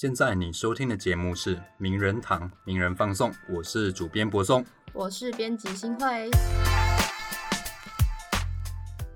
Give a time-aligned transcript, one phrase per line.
[0.00, 4.64] 现在你收听的节目是《名人堂名人放送》，我是主编博松。
[4.92, 6.30] 我是编辑新慧。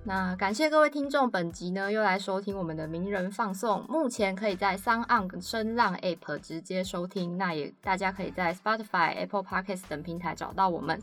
[0.03, 3.87] 那感谢各位听众，本集呢又来收听我们的名人放送。
[3.89, 11.01] 目前可以在 s o n On 声浪 App 直接收听，那也大家可以在 Spotify、Apple Podcasts 等平台找到我们。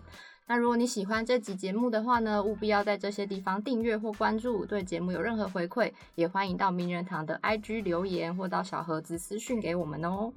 [0.52, 4.66] 那如果你喜欢这集节目的话呢，务必要在这些地方订阅或关注。
[4.66, 10.34] 对节目有任何回馈，也欢迎到名人堂的 IG 留言或到小盒子私讯给我们哦。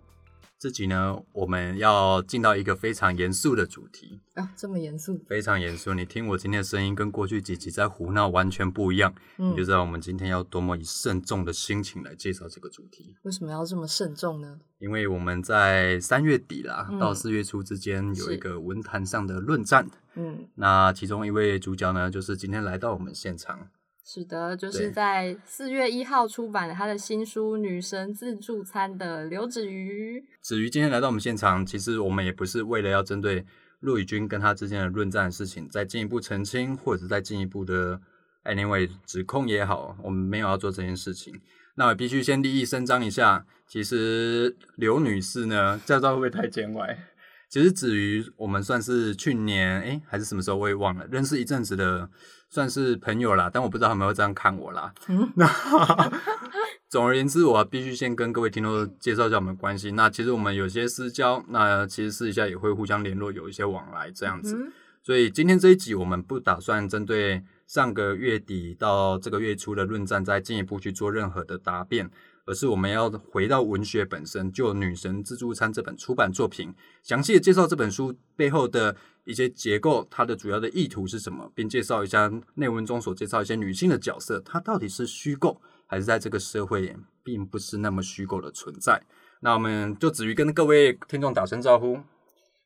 [0.63, 5.93] 这集呢，我们要进到一个非常严肃的主题啊，这么严肃，非常严肃。
[5.93, 13.17] 你听我今天的声音，跟过去几集在胡闹完全不一样，你就知道我们今天要多么以慎重的心情来介绍这个主题。
[13.23, 14.61] 为什么要这么慎重呢？
[14.79, 23.69] 因为我们在三月底啦，到四月初之间有一个文坛上的论战，嗯，那其中一位主角呢，就是今天来到我们现场。
[24.05, 30.25] 是的，就是在四月一号出版了他的新书《女神自助餐》的刘子瑜。
[30.41, 33.47] 子瑜今天来到我们现场，其实我们也不是为了要针对
[33.81, 38.01] 陆宇君跟他之间的论战的事情再进一步澄清，或者再进一步的
[38.45, 41.41] anyway 指控也好，我们没有要做这件事情。
[41.77, 46.99] 那我必须先立意声张一下，其实刘女士呢，这样会不会太见外？
[47.53, 52.09] 其实子瑜我们算是去年哎还是什么时候我也忘了，认识一阵子的。
[52.49, 54.93] 算是朋友啦，但我不知道他们会这样看我啦。
[55.37, 55.51] 那
[56.87, 59.93] 总而言之，我必须先跟各位听众介绍一下我们的关系。
[59.93, 64.71] 那其实我们有些私交，那其实私底下也会互相联络，有一些往来这样子。
[65.03, 72.11] 所以今天这一集，我们不打算针对上个月底到这个月初的论战再进一步去做任何的答辩。
[72.45, 89.03] 而是我们要回到文学本身，就《女神自助餐》这本出版作品，详细的介绍这本书背后的一些结构，它的主要的意图是什么，并介绍一下内文中所介绍一些女性的角色，它到底是虚构，还是在这个社会并不是那么虚构的存在。
[89.41, 92.01] 那我们就子瑜跟各位听众打声招呼。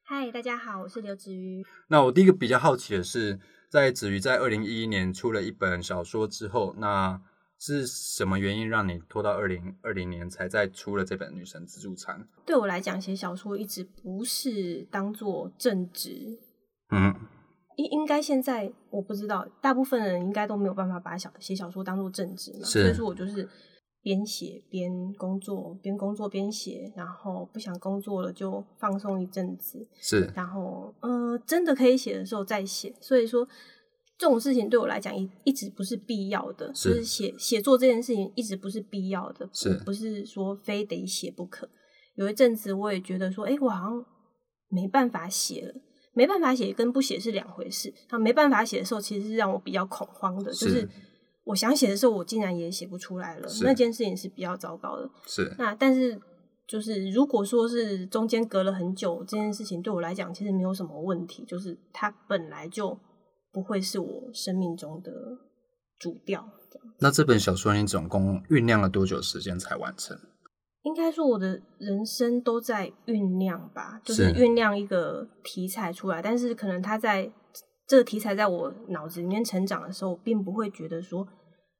[0.02, 1.64] 嗨，大家好，我是刘子瑜。
[1.88, 3.38] 那我第一个比较好奇的是，
[3.68, 7.20] 在子瑜在二零一一年出了一本小说之后，那
[7.58, 12.20] 是什么原因让你拖到二零二零年才再出了这本《女神自助餐》？
[12.44, 16.38] 对我来讲，写小说一直不是当做正职。
[16.90, 17.14] 嗯，
[17.76, 22.64] 应应该现在我不知道，大部分人应该都没有办法把小写小说当做正职嘛。
[22.64, 23.48] 所以说我就是
[24.02, 29.88] 边写边工作，边工作边写，然后不想工作了就放松一阵子。
[29.94, 32.94] 是，然后呃，真的可以写的时候再写。
[33.00, 33.48] 所以说。
[34.18, 41.68] 这种事情对我来讲一一直不是必要的，就是写写作这件事情一直不是必要的，是不是说非得写不可？
[42.14, 44.06] 有一阵子我也觉得说，哎，我好像
[44.70, 45.74] 没办法写了，
[46.14, 47.92] 没办法写跟不写是两回事。
[48.10, 50.88] 那没办法写的时候，其实是让我比较恐慌的，就是
[51.44, 55.10] 我想写的时候，我竟然也写不出来了，那件事情是比较糟糕的。
[55.26, 56.18] 是那但是
[56.66, 62.98] 就是如果说是中间隔了很久，这件事情对我来讲其实没有什么问题，就是它本来就。
[63.56, 65.10] 不会是我生命中的
[65.98, 66.46] 主调。
[66.98, 70.14] 那这本小说你总共酝酿了多久时间才完成？
[70.82, 76.20] 应该说我的人生都在酝酿吧，就是酝酿一个题材出来。
[76.20, 77.32] 但是可能他在
[77.86, 81.26] 这个题材在我脑子里面成长的时候，并不会觉得说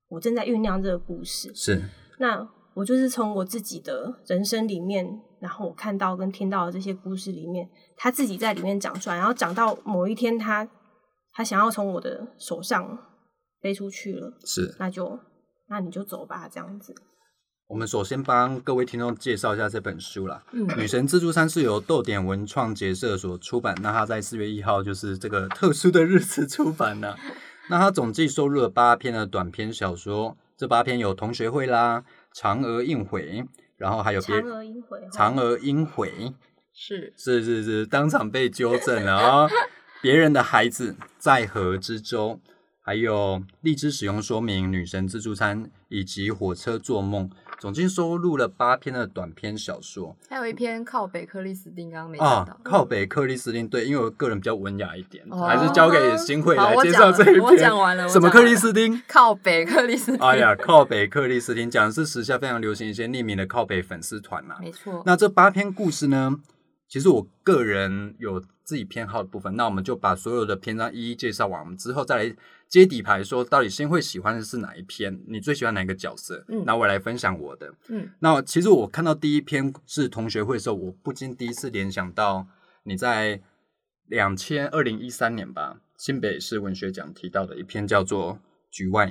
[0.09, 1.55] 我正在酝酿这个故事。
[1.55, 1.83] 是，
[2.19, 5.07] 那我就是从我自己的人生里面，
[5.41, 10.67] 然后我看到跟听到的这些故事里面，他自己在里面长出来，然后长到某一天他。
[11.37, 12.99] 他想要从我的手上
[13.61, 15.21] 飞出去了，是，那就
[15.69, 16.95] 那你就走吧，这样子。
[17.69, 20.43] 我们首先帮各位听众介绍一下这本书啦。
[20.53, 27.19] 嗯，《女神自助餐》是由豆点文创结社所出版，那它在四月一号就是这个特殊的日子出版了。
[27.69, 32.03] 那它总计收录了八篇的短篇小说，这八篇有《同学会》啦，
[32.35, 33.43] 《嫦娥应悔》，
[33.77, 36.33] 然后还有别《嫦娥应悔》，嫦娥应悔
[36.73, 39.49] 是是是是，当场被纠正了啊。
[40.07, 42.39] 别人的孩子在河之洲，
[42.81, 47.29] 还有荔枝使用说明、女神自助餐以及火车做梦，
[47.59, 50.17] 总计收录了八篇的短篇小说。
[50.31, 52.57] 还有一篇靠北克里斯汀，刚刚没讲到。
[52.63, 57.43] 靠北克里斯汀，对，因为我个人比较文雅一点，还是交给新会来介绍这一篇。
[57.43, 58.09] 我讲完了。
[58.09, 59.03] 什么克里斯汀？
[59.09, 60.25] 靠北克里斯汀。
[60.25, 64.55] 哎呀，靠北克里斯汀讲的是时下非常流行一些匿名的靠北粉丝团嘛。
[64.61, 65.03] 没错。
[65.05, 66.37] 那这八篇故事呢？
[66.89, 72.37] 其实我个人有自己偏好的部分，那我们就把所有的篇章一一介绍完，我们之后再来
[72.69, 76.45] 揭底牌，说到底先会喜欢的是哪一篇，你最喜欢哪个角色？
[76.49, 77.75] 嗯，那我来分享我的。
[77.89, 82.47] 嗯，那其实我看到第一篇是同学会的时候，我不禁第一次联想到
[82.85, 83.41] 你在
[84.07, 88.35] 两千二零一三年吧，新北市文学奖提到的一篇叫做
[88.71, 89.07] 《局外》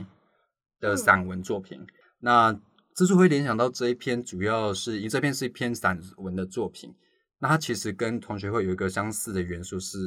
[0.80, 1.86] 的散文作品。
[2.20, 2.54] 那
[2.96, 6.94] 之所以会联想到这一篇，主要是因为这篇是一篇散文的作品，
[7.40, 9.98] 那它其实跟同学会有一个相似的元素是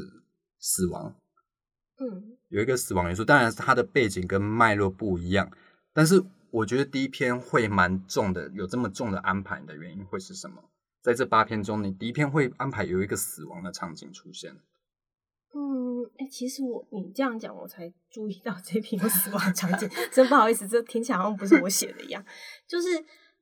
[0.58, 1.14] 死亡，
[2.00, 3.24] 嗯有一个死亡元素。
[3.24, 5.50] 当然，它的背景跟脉络不一样，
[5.92, 10.62] 但是我觉得第一篇会蛮重的，有这么重的安排的原因会是什么？
[11.02, 14.52] 在这八篇中，你第一篇会安排有一个死亡的场景出现。
[15.54, 22.24] 嗯，哎、其实我你这样讲，我才注意到这篇有死亡场景， 真不好意思，这听起来好像不是我写的一样。
[22.66, 22.88] 就是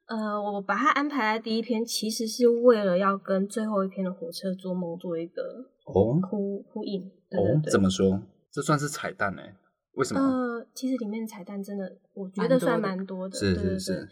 [0.06, 5.42] 呃，我把它安排在第一篇，其实是为了要跟最后一篇的火车做梦做一个
[5.84, 7.10] 哦呼呼应。
[7.28, 8.22] 对哦怎么说？
[8.52, 9.56] 这算是彩蛋哎？
[9.94, 10.20] 为什么？
[10.20, 14.08] 呃，其实里面的彩蛋真的，我觉得算蛮多的，是对对是是对，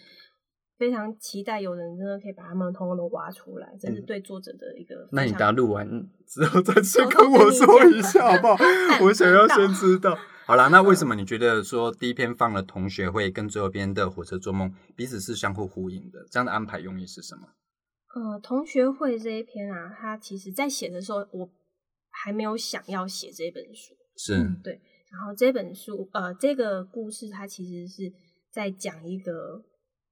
[0.76, 5.08] 非常期待有人真的可以把他们通通都挖出来，这是嗯对作者的一个。
[5.12, 5.88] 那你等下录完
[6.26, 8.56] 之后再去偷偷跟我说一下好不好？
[9.04, 10.16] 我想要先知道。
[10.46, 16.26] 好啦，那为嗯什么你觉得说第一篇放了同学会跟最后边的火车做梦彼此是相互呼应的？
[16.30, 17.48] 这样的安排用意是什么？
[18.14, 21.48] 呃，同学会这一篇啊，它其实在写的时候，我
[22.10, 23.94] 还没有想要写这本书。
[24.16, 24.80] 是嗯对，
[25.10, 28.12] 然后这本书，呃，这个故事它其实是
[28.52, 29.62] 在讲一个，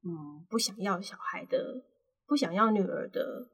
[0.05, 1.83] 嗯，不想要小孩的，
[2.27, 3.47] 不想要女儿的，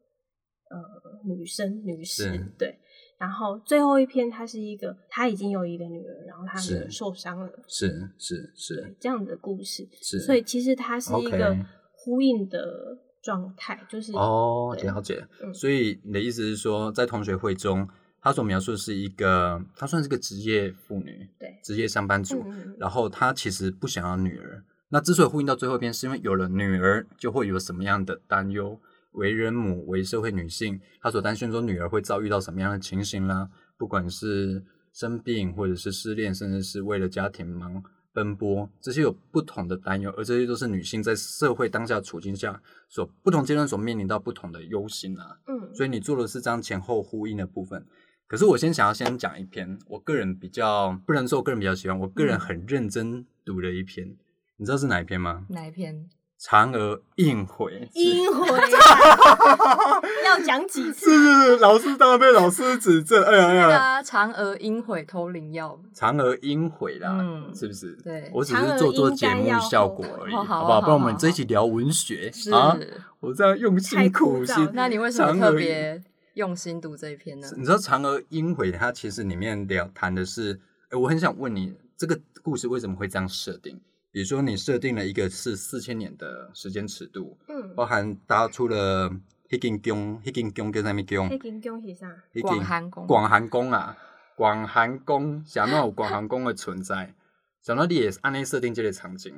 [0.71, 0.79] 呃，
[1.25, 2.79] 女生女士，对。
[3.19, 9.87] 然后最后一篇，她是一个，她已经有一个女儿，然后她女儿是受伤了，是是是，这样的故事。
[10.01, 11.57] 是，所以其实它是一个
[11.93, 15.27] 呼应的状态，就是哦，对了解。
[15.43, 17.89] 嗯所以你的意思是说，在同学会中，
[18.21, 24.65] 他所描述的是一个，她算是个职业妇女，对，职业上班族，嗯嗯嗯然后她其实不想要女儿。
[24.91, 28.81] 那之所以呼应到最后一篇，是因为有了女儿，就会有什么样的担忧？
[29.13, 33.49] 为人母，为社会女性，她所担心说女儿会遭遇到什么样的情形啦？
[33.77, 34.63] 不管是
[34.93, 37.83] 生病，或者是失恋，甚至是为了家庭忙
[38.13, 45.39] 奔波，这些有不同的担忧，而这些都是女性在社会当下处境下所不同阶段所面临到不同的忧心啊。
[45.47, 47.85] 嗯，所以你做的是这样前后呼应的部分。
[48.27, 54.17] 可是我先想要先讲一篇，我个人比较不能说我个人比较喜欢，我个人嗯很认真读的一篇，
[54.61, 55.45] 你知道是哪一篇吗？
[55.51, 56.09] 哪一篇？
[56.41, 57.89] 嫦娥应悔。
[57.95, 61.11] 阴回啊 要讲几次？
[61.11, 63.23] 是是是，老师当然被老师指正。
[63.25, 67.93] 哎呀哎呀，那个啊嫦娥应悔偷灵药，嫦娥应悔啦，嗯是不是？
[68.03, 70.75] 对我只是做做节目效果而已，哦好不好？
[70.75, 72.51] 好不然我们好这一起聊文学是。
[72.53, 72.77] 啊，
[73.21, 74.71] 我这样用心苦心。
[74.75, 76.03] 那你为什么特别
[76.35, 77.49] 用心读这一篇呢？
[77.57, 80.61] 你知道嫦娥应悔，它其实里面聊谈的是，
[80.91, 83.81] 哎，我很想问你，这个故事为什么会这样设定？
[84.19, 89.09] 比如说，你设定了一个是四千年的时间尺度，嗯，包含搭出了
[89.49, 91.29] 黑金宫，黑金宫跟什么宫？
[91.29, 93.97] 黑金宫是啥，广寒宫广寒宫啊，
[94.35, 97.15] 广寒宫，想到有广寒宫的存在，
[97.63, 99.33] 想到你也是按那设定这类场景，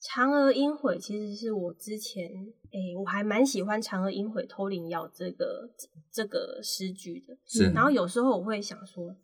[0.00, 2.28] 嫦娥应悔其实是我之前，
[2.70, 5.68] 诶、我还蛮喜欢嫦娥应悔偷灵药这个
[6.12, 7.36] 这个诗句的。
[7.44, 9.16] 是然后有时候我会想说，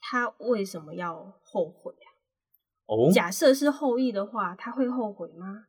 [0.00, 2.10] 他为什么要后悔啊？
[2.86, 5.64] 哦，假设是后羿的话，他会后悔吗？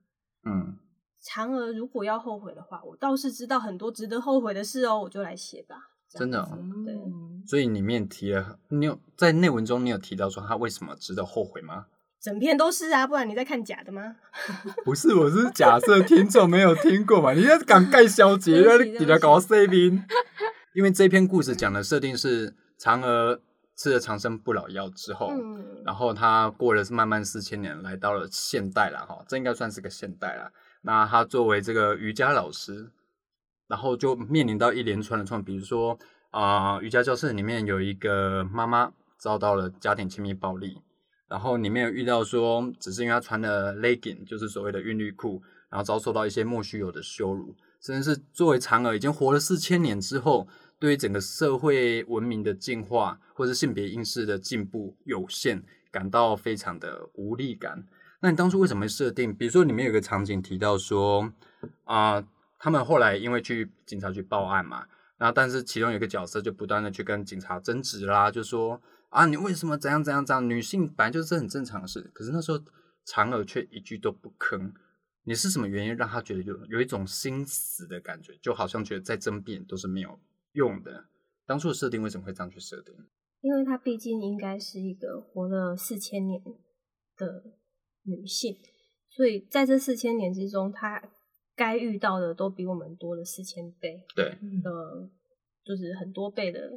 [0.45, 0.77] 嗯，
[1.23, 5.75] 嫦娥如果要后悔的话，我倒是知道很多值得后悔的事哦，我就来写吧。
[6.09, 6.47] 真的
[6.85, 11.87] 对嗯所以里面提了，你有在内文中你有提到说他为什么值得后悔吗？
[12.21, 14.15] 整篇都是啊，不然你在看假的吗？
[14.85, 20.03] 不是，我是假设听众没有听过嘛， 你要敢盖消极，对不起要你来搞 saving。
[20.73, 23.41] 因为这篇故事讲的设定是嫦娥
[23.75, 30.51] 吃了长生不老药之后，嗯，然后他过了是慢慢四千年，来到了现代了哈，这应该算是个现代了。
[30.81, 32.91] 那他作为这个瑜伽老师，
[33.67, 35.97] 然后就面临到一连串的创，比如说
[36.29, 40.81] 啊、呃瑜伽教室里面有一个妈妈遭到了家庭亲密暴力，
[41.27, 50.47] 然后里面有遇到说，只是因为她穿了 legging，就是所谓的韵律裤，然后遭受到一些莫须有的羞辱，甚至是作为嫦娥已经活了四千年之后，
[50.79, 57.87] 对于整个社会文明的进化或者性别意识的进步有限，感到非常的无力感。
[58.19, 59.35] 那你当初为什么会设定？
[59.35, 61.31] 比如说里面有个场景提到说，
[61.83, 62.25] 啊、
[62.57, 64.85] 他们后来因为去警察局报案嘛，
[65.17, 70.49] 然后但是其中有一个角色就不断的去跟警察争执啦，就说啊，你为什么怎样怎样怎样？
[70.49, 72.59] 女性本来就是很正常的事，可是那时候
[73.05, 74.71] 嫦娥却一句都不吭。
[75.25, 80.19] 你是什么原因让他觉得有有一种心死的感觉，就好像觉得再争辩都是没有
[80.53, 81.05] 用的？
[81.45, 82.95] 当初的设定为什么会这样去设定？
[83.41, 86.41] 因为她毕竟应该是一个活了四千年
[87.17, 87.43] 的
[88.03, 88.57] 女性，
[89.09, 91.03] 所以在这四千年之中，她
[91.55, 94.25] 该遇到的都比我们多了四千倍，对
[94.63, 95.09] 呃，
[95.65, 96.71] 就是很多倍的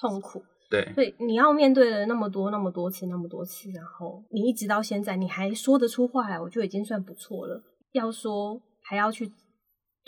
[0.00, 0.42] 痛苦。
[0.70, 7.62] 对所以你要面对了那么多、那么多次、那么多次，然后你一直到现在，你还说得出话来，我就已经算不错了。
[7.92, 9.32] 要说还要去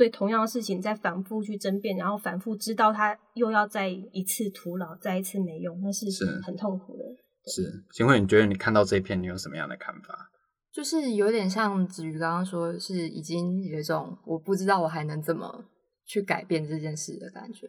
[0.00, 7.04] 对同样的事情再反复去争辩，然后反复知道他又要再一次徒劳，再一次没用，那是是很痛苦的。
[7.45, 10.30] 是，请问，你觉得你看到这一篇，你有什么样的看法？
[10.73, 15.66] 就是有点像子瑜刚刚说，是已经有一种我不知道我还能怎么
[16.07, 17.69] 去改变这件事的感觉。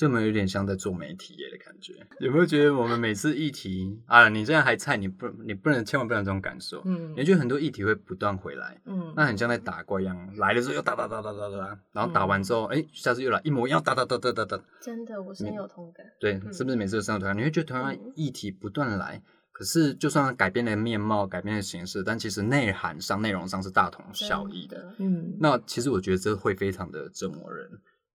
[0.00, 1.92] 就没有有点像在做媒体业的感觉？
[2.20, 6.80] 有没有觉得我们每次议题啊，你这样还菜，你不你不能千万不能这种感受。
[6.86, 16.06] 嗯你觉得很多议题会不断回来，嗯，那很像在打怪一样，来的时候又打打打打打打，然后打完之后，哎、下次又来一模一样打打打打打打，真的，我深有同感。
[16.18, 17.36] 对，嗯是不是每次都深有同感？
[17.36, 24.78] 你会觉得同样嗯议题不断来，可是就算改变了面貌、改变了形式，但其实内涵上、内容上是大同小异的。
[24.78, 27.68] 的嗯，那其实我觉得这会非常的折磨人，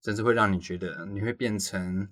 [0.06, 2.08] 甚至会让你觉得你会变成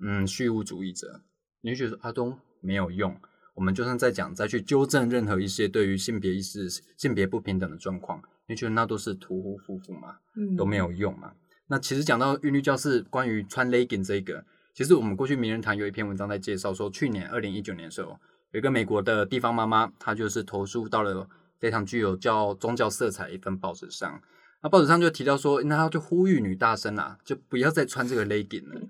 [0.00, 1.22] 嗯虚无主义者，
[1.60, 3.16] 你会觉得阿东没有用。
[3.54, 11.32] 我们就算再讲再去纠正任何一些对于性别意识、性别不平等的状况，你觉得那都是屠夫夫妇嘛，嗯都没有用嘛。
[11.68, 14.44] 那其实讲到韵律教室关于穿 legging 这一个，
[14.74, 18.18] 其实我们过去名人堂有一篇文章在介绍说，去年二零一九年的时候，
[18.50, 21.28] 有一个美国的地方妈妈，她就是投诉到了
[21.60, 24.20] 非常具有教宗教色彩的一份报纸上。
[24.62, 28.80] 那报纸上就提到说，那他就呼吁女大生啊，就不要再穿这个 legging 了。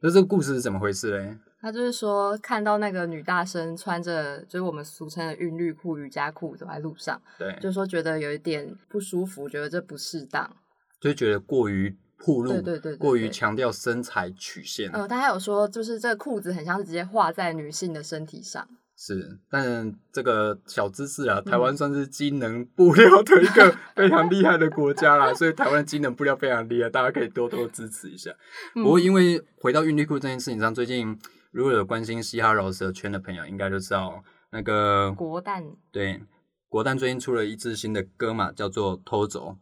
[0.00, 1.38] 那这个故事是怎么回事嘞？
[1.60, 10.56] 他就是说看到那个女大生穿着就是我们俗称的韵律裤、瑜伽裤走在路上，对，就说觉得有一点不舒服，觉得这不适当。
[11.00, 14.90] 就觉得过于暴露，对对对对对过于强调身材曲线。
[14.90, 18.68] 呃，他还有说，就是这个裤子很像是直接画在女性的身体上。
[19.04, 28.30] 是，但这个小知识啊，台湾算是机能布料的一个非常厉害的国家啦，所以台湾机能布料非常厉害，大家可以多多支持一下。
[28.74, 31.18] 不过，因为回到运力裤这件事情上，最近
[31.50, 36.22] 如果有关心嘻哈饶舌圈的朋友，应该就知道那个国蛋对
[36.68, 39.56] 国蛋最近出了一支新的歌嘛，叫做《偷走》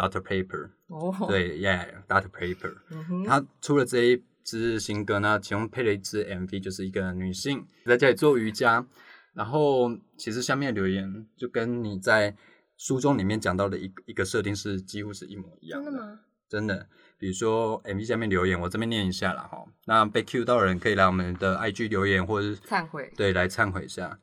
[0.00, 0.22] （Dr.
[0.22, 0.70] Paper）。
[0.86, 2.28] 哦，，对，Yeah，Dr.
[2.28, 2.72] Paper。
[2.92, 8.86] 嗯，他出了这一支新歌呢，其中配了一支 MV，就是一个女性在家里做瑜伽，
[9.34, 12.36] 然后其实下面留言就跟你在
[12.76, 16.20] 书中里面讲到的一一个设定是几乎是一模一样真的吗？
[16.48, 16.88] 真的，
[17.18, 19.64] 比如说 MV 下面留言，我这边念一下了哈。
[19.86, 23.12] 那被 Q 到的人可以来我们的 IG 留言，或者是忏悔。
[23.16, 24.20] 对来忏悔一下。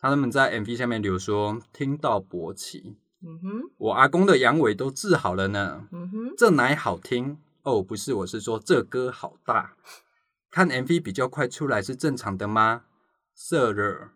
[0.00, 5.86] 他们在 MV 下面留说，听到勃起，嗯哼，我阿公的阳痿都治好了呢。
[5.92, 7.36] 嗯哼，这奶好听
[7.70, 9.74] 哦，不是，我是说这歌好大。
[10.50, 12.82] 看 MV 比较快出来是正常的吗？
[13.34, 14.08] 色热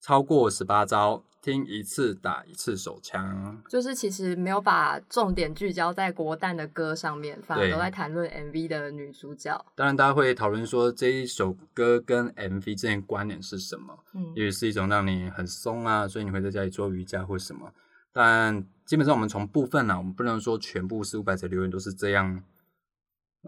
[0.00, 3.62] 超过十八招，听一次打一次手枪。
[3.68, 9.62] 就是其实没有把重点聚焦在国蛋的歌上面，反而都在谈论 MV 的女主角。
[9.74, 17.70] 当然，大家会讨论说这一首歌跟 MV 之间的关联是什么，嗯也许是一种让你很松啊，所以你会在家里做瑜伽或什么。
[18.12, 22.42] 但基本上我们从部分啊，我们不能说全部四五百则留言都是这样，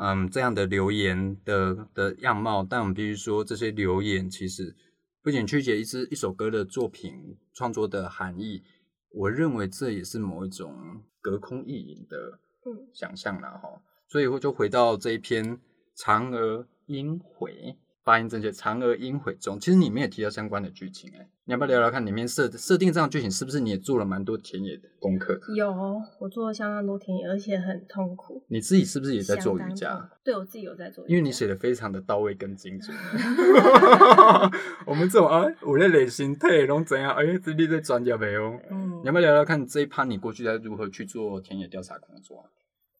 [0.01, 2.67] 嗯，这样的留言的的样貌。
[2.69, 4.75] 但我们必须说，这些留言其实
[5.23, 8.63] 不仅曲解一支一首歌的作品创作的含义，
[9.11, 13.83] 我认为这也是某一种隔空意淫的嗯想象了哈。
[14.09, 15.59] 所以我就回到这一篇
[15.97, 17.77] 嫦娥应悔。
[18.09, 25.39] 发音正确，嫦娥应悔中，其实里面也提到相关的剧情、哎，你要不要聊聊看里面设设定这样的剧情，是不是你也做了蛮多田野的功课？
[25.55, 25.71] 有，
[26.19, 28.43] 我做了相当多田野，而且很痛苦。
[28.49, 29.95] 你自己是不是也在做瑜伽？
[29.95, 30.17] 苦？
[30.25, 32.97] 对我自己有在做因为你写的非常的到位跟精准。
[34.87, 37.13] 我们这种啊，我在练心态，拢怎样？
[37.15, 38.59] 哎，这你在专业没哦？
[38.71, 42.49] 嗯你要不要聊聊看这一趴你过去在如何去做田野调查工作啊？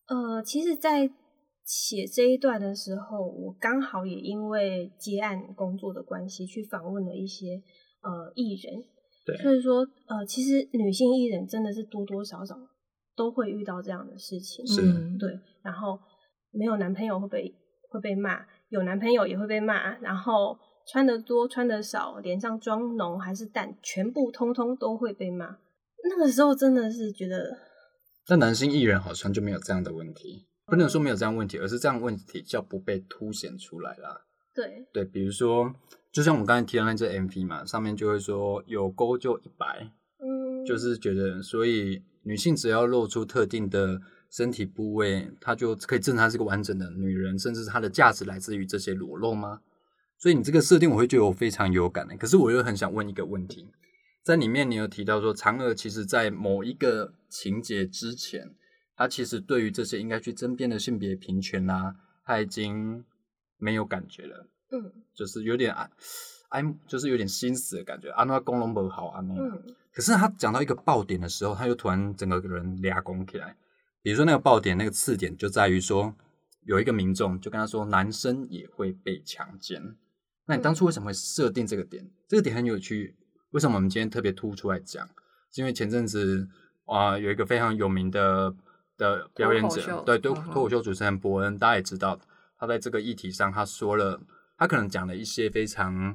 [0.09, 1.11] 呃，其实，在
[1.69, 7.63] 写这一段的时候，我刚好也因为接案工作的关系，去访问了一些
[8.01, 8.83] 呃艺人。
[9.27, 12.57] 对所以说，呃，其实女性艺人真的是多多少少
[13.15, 14.65] 都会遇到这样的事情。
[15.19, 15.99] 对，然后
[16.51, 17.55] 没有男朋友会被
[17.91, 20.59] 会被骂，有男朋友也会被骂，然后
[20.91, 25.59] 穿的多穿的少，脸上妆浓还是淡，全部通通都会被骂。
[26.09, 27.59] 那个时候真的是觉得，
[28.31, 34.21] 那男性艺人好像就没有这样的问题，不能说没有这样的问题，而是这样的问题叫不被凸显出来啦。
[34.55, 35.75] 对，对，比如说，
[36.13, 49.61] 就像我们刚才提到那支 MV 嘛，上面就会说有沟就一百，嗯，就是觉得，所以女性只要露出特定的身体部位，她就可以证她是个完整的女人，甚至她的价值来自于这些裸露吗？
[50.19, 52.17] 所以你这个设定，我会觉得我非常有感的。
[52.17, 53.69] 可是我又很想问一个问题，
[54.25, 58.57] 在里面你有提到说，嫦娥其实在某一个情节之前，
[58.99, 63.05] 她其实对于这些应该去争辩的性别平权啊，他已经
[63.57, 64.49] 没有感觉了。
[64.73, 65.89] 嗯就是有点啊
[66.51, 69.35] 哎，就是有点心死的感觉，啊，那公龙不好啊那
[69.93, 73.57] 可是他讲到一个爆点的时候，他又突然整个人俩拱起来。
[74.03, 76.15] 比如说那个爆点，那个刺点就在于说，
[76.65, 79.97] 有一个民众就跟他说，男生也会被强奸。
[80.47, 82.11] 那你当初为什么会设定这个点？
[82.27, 83.17] 这个点很有趣。
[83.51, 85.07] 为什么我们今天特别突出来讲？
[85.53, 86.49] 是因为前阵子
[86.87, 88.55] 啊、有一个非常有名的
[88.99, 92.21] 的表演者对对，嗯哼脱口秀主持人伯恩，大家也知道，
[92.59, 94.21] 他在这个议题上，他说了，
[94.59, 96.15] 他可能讲了一些非常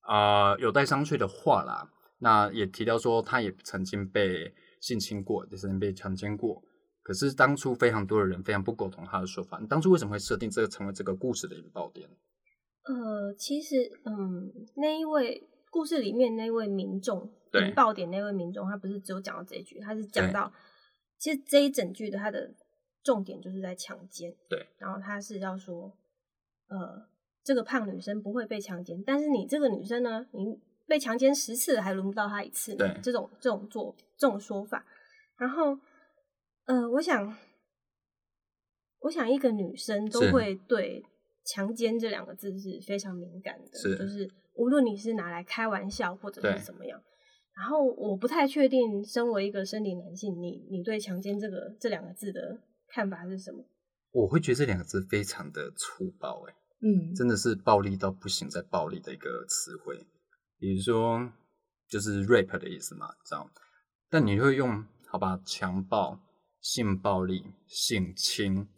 [0.00, 1.90] 啊、有待商榷的话啦。
[2.20, 6.62] 那也提到说，他也曾经被性侵过，也曾经被强奸过。
[7.02, 9.58] 可是当初非常多的人非常不苟同他的说法。
[9.60, 12.08] 你当初为什么会设定这个成为这个故事的引爆点？
[12.86, 20.50] 呃，其实，嗯，那一位故事里面那位民众，对引爆点那位民众，他不是只有讲到这一句，他是讲到，
[21.24, 22.52] 其实这一整句的它的
[23.02, 25.90] 重点就是在强奸，对，然后他是要说，
[26.68, 27.08] 呃，
[27.42, 33.00] 这个胖女生不会被强奸，但是你这个女生呢，你被强奸十次了还轮不到她一次呢，对。
[33.00, 34.84] 这种这种做这种说法，
[35.38, 35.78] 然后，
[36.66, 37.34] 呃，我想，
[38.98, 41.02] 我想一个女生都会对
[41.46, 43.96] 强奸这两个字是非常敏感的，是。
[43.96, 47.02] 就是无论你是拿来开玩笑或者是怎么样。
[47.56, 53.64] 然后我不太确定，身为一个生理男性，你你对强奸这个这两个字的看法是什么？
[54.10, 60.04] 我会觉得这两个字非常的粗暴、欸，嗯，真的是暴力到不行在暴力的一个词汇。
[60.58, 61.32] 比如说，
[61.88, 63.50] 就是 rape 的意思嘛，知道？
[64.08, 66.20] 但你会用好吧，强暴、
[66.60, 68.68] 性暴力、性侵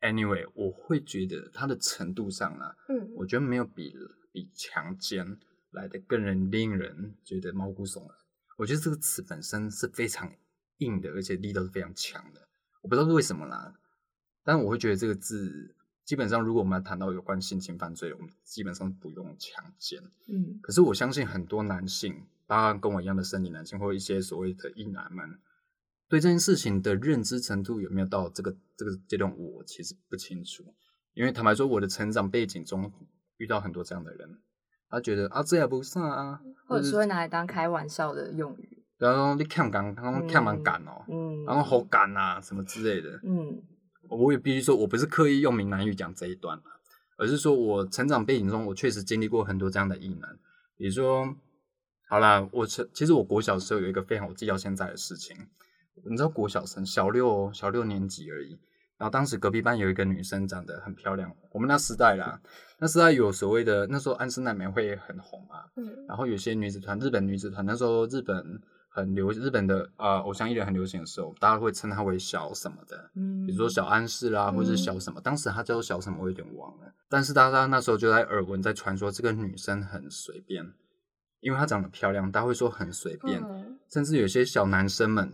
[0.00, 3.94] ，anyway，我会觉得它的程度上呢、嗯，我觉得没有比
[4.32, 5.38] 比强奸
[5.70, 8.10] 来的更人令人觉得毛骨悚然。
[8.56, 10.32] 我觉得这个词本身是非常
[10.78, 12.48] 硬的，而且力道是非常强的。
[12.82, 13.74] 我不知道是为什么啦，
[14.44, 15.74] 但我会觉得这个字
[16.04, 20.02] 基本上，如果我们要谈到有关性侵犯罪，我们基本上不用强奸。
[20.28, 25.38] 嗯可是我相信很多男性，包括跟我一样的生理男性，或一些所谓的异男们，
[26.08, 30.74] 对这件事情的认知程度有没有到这个这个阶段，我其实不清楚。
[31.14, 32.92] 因为坦白说，我的成长背景中
[33.36, 34.38] 遇到很多这样的人，
[34.90, 38.82] 他觉得啊这也不算啊，或者是是会拿来当开玩笑的用语。
[38.98, 43.18] 然后你看干，然后看蛮干哦，嗯，然后好干啊什么之类的。
[43.22, 43.62] 嗯
[44.08, 46.64] 我也必须说，我不是刻意用闽南语讲这一段啊
[47.16, 50.36] 而是说我成长背景中，我确实经历过很多这样的异男。
[50.76, 51.34] 比如说，
[52.08, 55.36] 好啦，我成其实我国小的时候有一个非常我记到现在的事情，
[56.04, 58.58] 你知道国小生小六哦小六年级而已，
[59.00, 62.38] 然后当时隔壁班有一个女生长得很漂亮，我们那时代啦，
[62.78, 68.60] 那时代有所谓的那时候安室奈美惠很红啊，嗯然后有些女子团，日本女子团，那时候日本
[68.90, 76.92] 很流，日本的呃偶像艺人很流行的时候，大家会称她为小什么的，嗯，比如说小安室啦，嗯或者是小什么，当时她叫做小什么，我有点忘了。
[77.08, 80.64] 但是大家那时候就在耳闻，在传说这个女生很随便，
[81.40, 85.32] 因为她长得漂亮，大家会说很随便，嗯甚至有些小男生们，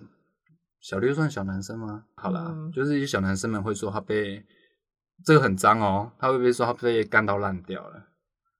[0.86, 2.04] 小六算小男生吗？
[2.14, 4.46] 好啦，嗯就是一些小男生们会说他被
[5.24, 8.06] 这个很脏哦，他会不会说他被干到烂掉了？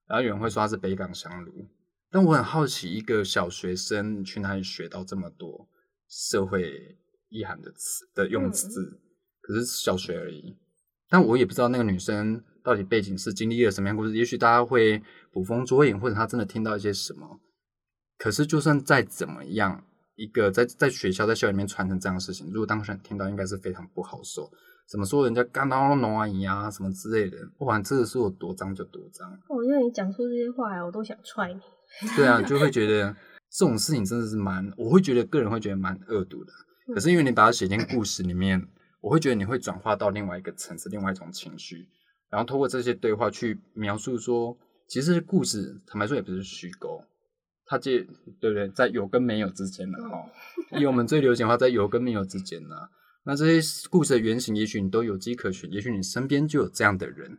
[0.09, 1.65] 然后有人会说他是北港香炉，
[2.11, 5.69] 但我很好奇，一个小学生去哪里学到这么多
[6.09, 6.97] 社会
[7.29, 8.99] 意涵的词的用词？
[9.39, 10.57] 可是小学而已，
[11.07, 14.13] 但我也不知道那个女生到底背景是经历了什么样故事。
[14.17, 17.39] 也许大家会捕风捉影，或者她真的听到一些什么。
[18.17, 19.85] 可是就算再怎么样，
[20.17, 24.51] 一个在在学校在校园里面传成这样的事情，如果当事人听到，应该是非常不好受。
[24.89, 29.29] 怎么说人家干到龙阿姨啊什么之类的，不管这个是有多脏就多脏。
[29.47, 31.59] 我觉得你讲出这些话来，我都想踹你。
[32.15, 33.15] 对啊，就会觉得
[33.49, 36.51] 这种事情真的是蛮，我会觉得个人会觉得蛮恶毒的。
[36.93, 38.65] 可是因为你把它写进故事里面，
[39.01, 41.85] 我会觉得你会转化到另外一个层次，另外一种情绪，
[42.29, 47.03] 然后通过这些对话去描述说，其实故事坦白说也不是虚构，
[47.67, 47.99] 它介
[48.39, 50.25] 对不对，在有跟没有之间的哈。
[50.71, 52.75] 以我们最流行的话，在有跟没有之间呢，
[53.25, 57.37] 那这些故事的原型，也许你都有迹可循，也许你身边就有这样的人。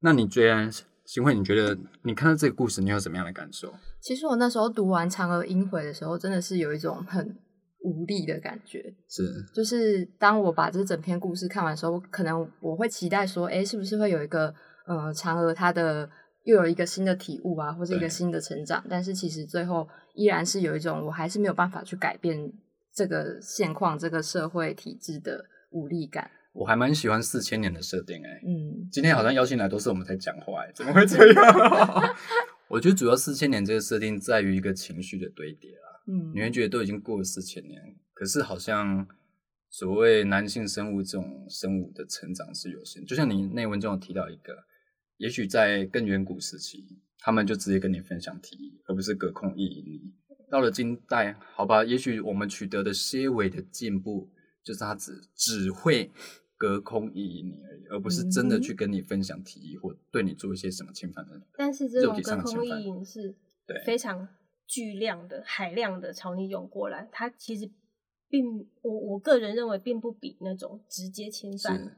[0.00, 0.70] 那你觉得，
[1.04, 3.72] 新慧，你觉得你看到这个故事，你有什么样的感受？
[4.00, 7.36] 其实我那时候读完《嫦娥应悔》的时候，真的是有一种很
[7.82, 8.94] 无力的感觉。
[9.08, 9.22] 是
[9.54, 14.54] 就是当我把这整篇故事看完的时候，可能我会期待说，哎，是不是会有一个
[14.86, 16.08] 呃嫦娥她的
[16.46, 18.82] 又有一个新的体悟啊，或者一对个新的成长？
[18.88, 22.52] 但是其实最后依然是有一种我还是没有办法去改变
[22.94, 26.30] 这个现况、这个社会体制的无力感。
[26.52, 31.44] 我还蛮喜欢四千年的设定哎、嗯今天好像邀请来都是我们在讲话哎、怎么会这样？
[32.68, 37.82] 我觉得主要四千年这个设定在于一个情绪的堆叠啊，嗯你会觉得都已经过了四千年，
[38.14, 39.06] 可是好像
[39.68, 44.54] 所谓男性生物这种生物的成长是有限，就像你内文中有提到一个，
[45.18, 50.14] 也许在更远古时期，他们就直接跟你分享提议，而不是隔空意淫你。
[50.50, 54.28] 到了近代，好吧，也许我们取得的些微的进步，
[54.62, 56.10] 就是他只只会
[56.56, 61.42] 隔空意淫你而已，而不是真的去跟你分享提议或对你做一些什么侵犯的。
[61.56, 63.34] 但是这种隔空意淫是
[63.66, 64.28] 对非常
[64.66, 67.68] 巨量的、海量的朝你涌过来，它其实
[68.28, 71.96] 并我我个人认为并不比那种直接侵犯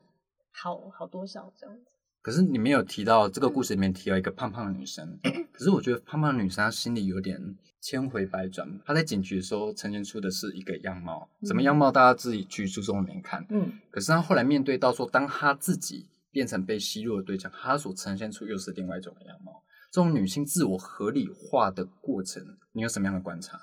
[0.51, 1.98] 好好多少这样子。
[2.29, 5.19] 可是你没有提到这个故事里面提到一个胖胖的女生，
[5.51, 7.41] 可是我觉得胖胖的女生她心里有点
[7.81, 8.69] 千回百转。
[8.85, 13.47] 她在警局的时候呈现出的是一个样貌，什么样貌大家自己去书中里面看。
[13.49, 19.63] 嗯，可是她后来面对到说，当她自己变成被吸入的对象，她所呈现出又是另外一种样貌。
[19.91, 23.59] 这种女性自我合理化的过程，你有什么样的观察？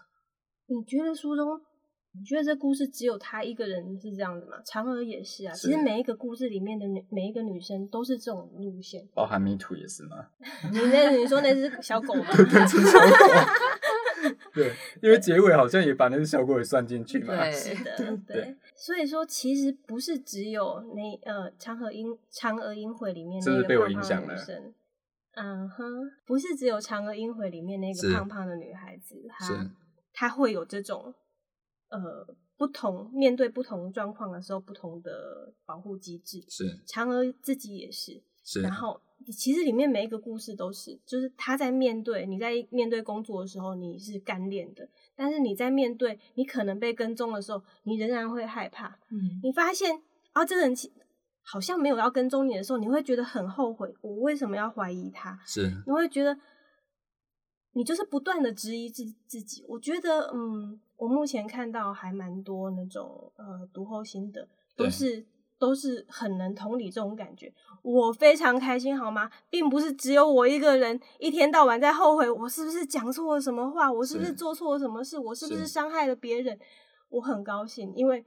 [0.65, 1.45] 你觉得书中，
[2.17, 4.58] 你觉得这故事只有她一个人是这样的吗？
[4.65, 5.54] 嫦娥也是啊。
[5.54, 9.08] 是其实每一个故事里面的女每一个女生都是这种路线。
[9.13, 10.28] 包含 Me Too 也是吗？
[10.71, 12.25] 你那你说那只小狗吗？
[12.36, 13.06] 对，是小狗。
[14.54, 14.71] 对，
[15.04, 17.36] 因为结尾好像也把那只小狗也算进去嘛。
[17.36, 18.58] 对是的，对对。
[18.75, 24.73] 所以说，其实不是只有那呃《嫦娥音嫦娥音会》里面那个是不是被我胖胖影响了的女生。
[25.36, 25.84] 嗯哼，
[26.25, 29.54] 不是只有《嫦娥音会》里面那是个胖胖的女孩子，是
[30.13, 31.13] 她她会有这种
[31.89, 36.43] 呃不同面对不同状况的时候不同的保护机制。
[36.49, 39.01] 是嫦娥自己也是，是，然后
[39.35, 48.99] 其实里面每一个故事都是，就是他在面对你在面对工作的时候，你是干练的，但是你在面对你可能被跟踪的时候，你仍然会害怕。
[49.09, 50.01] 嗯，你发现
[50.33, 50.91] 啊，这个人其
[51.41, 55.39] 好像没有要跟踪你的时候，你会觉得很后悔，我为什么要怀疑他？
[55.45, 56.37] 是你会觉得
[57.75, 59.65] 你就是不断的质疑自自己。
[59.67, 65.25] 我觉得，嗯，我目前看到还蛮多那种呃读后心得，都是
[65.59, 67.53] 都是很能同理这种感觉。
[67.81, 69.29] 我非常开心，好吗？
[69.49, 73.91] 并不是只有我一个人一天到晚在后悔，我是不是讲错了什么话？
[73.91, 75.19] 我是不是是做错了什么事？
[75.19, 76.57] 我是不是是伤害了别人？
[77.09, 78.25] 我很高兴，因为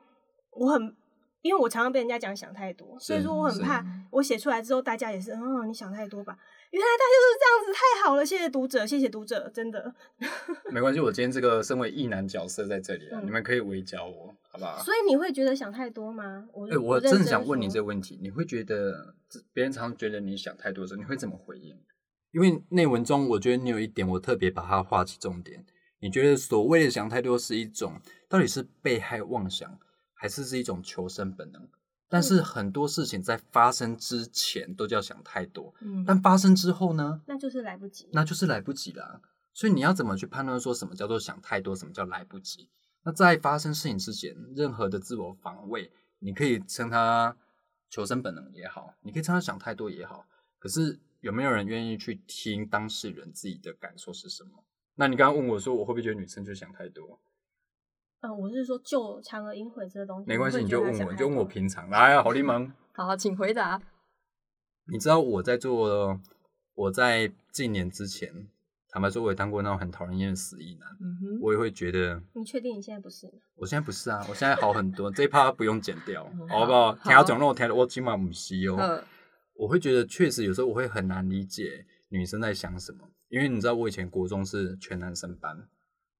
[0.52, 0.94] 我很。
[1.40, 6.36] 因为我常常被人家讲想太多，所以说我很怕我写出来之后，大家也是，嗯，你想太多吧。
[6.70, 9.94] 原来他就是这样子，太好了，谢谢读者，谢谢读者，真的。
[10.70, 14.78] 没关系，我今天这个身为异男角色在这里啊，嗯你们可以围剿我，好不好？
[14.82, 16.46] 所以你会觉得想太多吗？
[16.52, 19.14] 我哎、我认真的想问你这个问题，你会觉得
[19.52, 21.76] 别人常常觉得你想太多的时候，你会怎么回应？
[22.32, 25.64] 因为内文中，我觉得你有一点，我特别把它划起重点。
[26.00, 29.78] 你觉得所谓的想太多是一种，到底是被害妄想，
[30.12, 31.66] 还是是一种求生本能？
[32.08, 38.08] 但是很多事情在发生之前都叫想太多，嗯，但发生之后呢，那就是来不及。
[38.12, 39.20] 那就是来不及了。
[39.52, 42.68] 所以你要怎么去判断说什么叫做想太多，什么叫来不及？
[43.02, 47.36] 那在发生事情之前，任何的自我防卫，你可以称它
[47.90, 50.26] 求生本能也好，你可以称它想太多也好。
[50.58, 54.64] 可是有没有人愿意去听当事人自己的感受是什么？
[54.94, 57.20] 那你刚刚问我说，我会不会觉得女生就想太多？
[58.20, 61.88] 呃，我是说，救嫦娥音会这个东西，没关系，你就问我，就问我平常。
[61.88, 63.80] 来啊，好柠檬，好，请回答。
[64.90, 66.18] 你知道我在做，
[66.74, 68.48] 我在近年之前，
[68.88, 72.20] 坦白说，我也当过那种很讨人厌的死意男，嗯哼，我也会觉得。
[72.32, 73.30] 你确定你现在不是？
[73.54, 76.86] 我现在不是啊，我现在好很多，这一趴不用剪掉，嗯好不好？
[76.86, 78.76] 好听他讲让我听，我起码不是哦。
[78.76, 79.04] 呃，
[79.54, 85.68] 我会觉得确实有时候我会很难理解女生在想什么，因为你知道我以前国中是全男生班，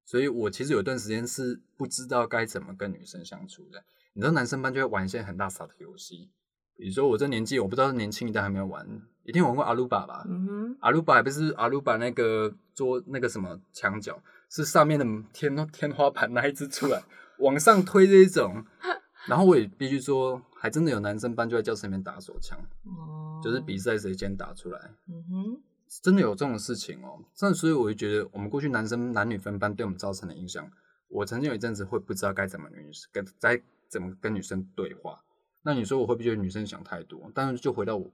[0.09, 3.85] 所以我其实有一段时间是不知道该怎么跟女生相处的。
[4.15, 6.31] 你知道男生班就会玩一些很大傻的游戏，
[6.75, 8.89] 比如说我这年纪，我不知道年轻一代还没有玩，
[9.25, 10.25] 一定玩过阿鲁巴吧？
[10.27, 14.19] 嗯哼，阿鲁巴还不是阿鲁巴那个桌那个什么墙角，
[14.49, 17.03] 是上面的天天花板那一只出来
[17.41, 18.65] 往上推这一种。
[19.29, 25.61] 然后我也必须说，还真的有男生班就在教室里面打手枪，哦，就是比赛谁先打出来，嗯哼，
[26.03, 27.25] 真的有这种事情哦。
[27.41, 30.71] 那所以我就觉得，我们过去男生男女分班对我们造成的影响，
[31.09, 35.25] 我曾经有一阵子会不知道该怎么女生跟该怎么跟女生对话。
[35.63, 37.31] 那你说我会不会觉得女生想太多？
[37.35, 38.11] 但是就回到我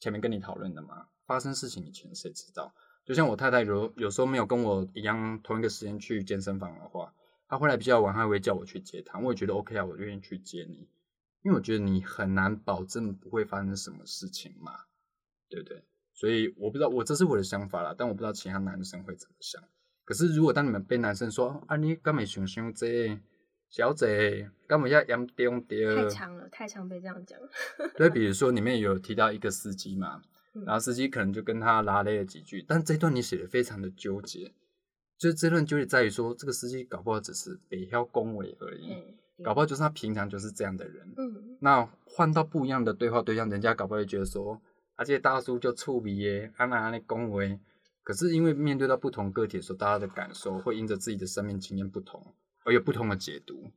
[0.00, 2.74] 前面跟你讨论的嘛，发生事情以前谁知道？
[3.04, 7.14] 就像我太太有有时候没有跟我一样同一个时间去健身房的话，
[7.48, 10.86] 她回来比较晚，她会叫我去接她，我也觉得 OK 啊，我愿意去接你，
[11.42, 14.72] 因为我觉得你很难保证不会发生什么事情嘛，
[15.48, 15.82] 对不对？
[16.18, 19.62] 所以我不知道，我这是我的想法啦，但我不知道其他男生会怎么想。
[20.04, 23.16] 可是如果当你们被男生说啊，你干嘛想想这
[23.70, 25.94] 小姐干嘛要严重点？
[25.94, 27.38] 太长了，太常被这样讲。
[27.96, 30.20] 对，比 如说里面有提到一个司机嘛，
[30.54, 34.52] 嗯然后司机可能就跟他拉了几句，但这段你写的非常的纠结，
[35.18, 38.92] 就是这段纠结在于说，这个司机搞不好只是北漂恭维而已，
[39.38, 41.06] 嗯，搞不好就是他平常就是这样的人。
[41.16, 44.60] 嗯，那换到不一样的对话对象，人家搞不好会觉得说
[44.98, 47.60] 而且大叔就臭鼻耶，安娜安那恭维。
[48.02, 52.34] 可是因为面对到不同个体的时候，大家的感受会因着自己的生命经验不同，
[52.64, 53.70] 而有不同的解读。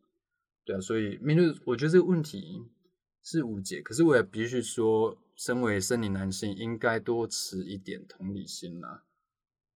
[0.66, 2.66] 对啊，所以面对我觉得这个问题
[3.22, 3.82] 是无解。
[3.82, 9.04] 可是我也必须说，身为生理男性，应该多持一点同理心啦。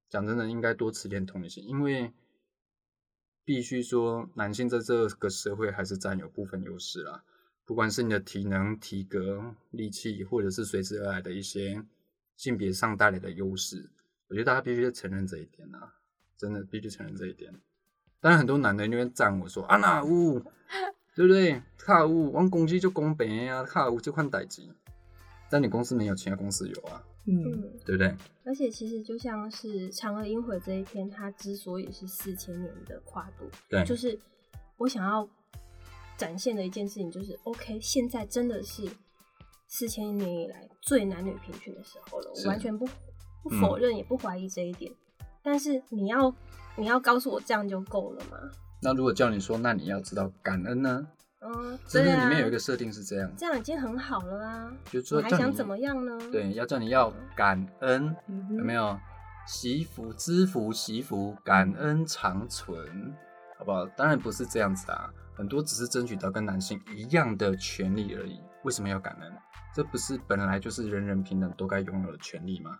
[0.10, 2.12] 讲真的，应该多持点同理心，因为
[3.43, 7.23] 必须说，男性在这个社会还是占有部分优势啦。
[7.65, 11.84] 不管是你的体能、体格、力气，或者是随之而来的一些
[12.38, 13.89] 性别上带来的优势。
[14.28, 15.89] 我觉得大家必须承认这一点呐，
[16.38, 17.54] 真的必须承认这一点。
[18.19, 20.39] 当然，很多男的那边赞我说：“啊那呜，
[21.15, 21.62] 对不对？
[21.78, 24.71] 卡呜，我公司就公平啊，卡呜就换代机。
[25.49, 27.51] 但你公司没有，其他公司有啊，嗯，
[27.86, 28.15] 对不对？
[28.43, 34.19] 而且其实就像是嫦娥应悔这一篇，它之所以是四千年的跨度，对，就是
[34.78, 35.28] 我想要
[36.17, 38.88] 展现的一件事情，就是 OK，现在真的是
[39.67, 42.88] 四千年以来最男女平权的时候了，我完全不。
[43.43, 44.91] 不否认也不怀疑这一点，
[45.43, 46.34] 但是你要
[46.75, 48.39] 你要告诉我这样就够了吗？
[48.82, 51.08] 那如果叫你说，那你要知道感恩呢？
[51.41, 54.73] 嗯，这边里面有一个设定是这样，这样已经很好了啦。
[54.86, 56.17] 就说还想怎么样呢？
[56.32, 58.15] 对，要叫你要感恩，
[58.58, 58.99] 有没有？
[59.45, 63.15] 惜福知福惜福，感恩长存，
[63.60, 63.86] 好不好？
[63.95, 68.39] 当然不是这样子啊，很多只是争取到跟男性一样的权利而已。
[68.63, 69.32] 为什么要感恩？
[69.76, 72.80] 这不是本来就是人人平等都该拥有的权利吗？